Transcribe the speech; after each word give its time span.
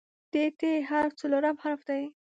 د 0.31 0.33
"ت" 0.59 0.61
حرف 0.89 1.11
څلورم 1.19 1.55
حرف 1.63 1.81
دی. 1.89 2.03